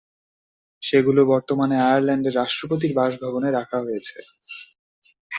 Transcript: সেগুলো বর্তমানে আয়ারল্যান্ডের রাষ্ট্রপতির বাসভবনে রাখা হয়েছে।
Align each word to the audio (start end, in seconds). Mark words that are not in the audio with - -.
সেগুলো 0.83 1.21
বর্তমানে 1.31 1.75
আয়ারল্যান্ডের 1.81 2.37
রাষ্ট্রপতির 2.41 2.91
বাসভবনে 2.97 3.49
রাখা 3.51 3.77
হয়েছে। 3.85 4.17